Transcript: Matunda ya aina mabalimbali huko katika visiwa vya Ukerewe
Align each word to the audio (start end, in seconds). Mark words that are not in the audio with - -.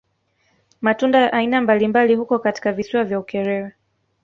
Matunda 0.81 1.19
ya 1.19 1.31
aina 1.33 1.61
mabalimbali 1.61 2.15
huko 2.15 2.39
katika 2.39 2.71
visiwa 2.71 3.03
vya 3.03 3.19
Ukerewe 3.19 3.71